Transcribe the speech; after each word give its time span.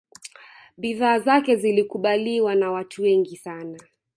bidhaa 0.77 1.19
zake 1.19 1.55
zilikubaliwa 1.55 2.55
na 2.55 2.71
watu 2.71 3.01
wengi 3.03 3.37
sana 3.37 3.79